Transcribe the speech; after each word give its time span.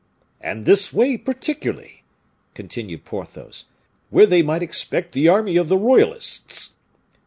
"And 0.39 0.65
this 0.65 0.91
way, 0.91 1.15
particularly," 1.15 2.01
continued 2.55 3.05
Porthos, 3.05 3.65
"where 4.09 4.25
they 4.25 4.41
might 4.41 4.63
expect 4.63 5.11
the 5.11 5.27
army 5.27 5.57
of 5.57 5.67
the 5.69 5.77
royalists." 5.77 6.73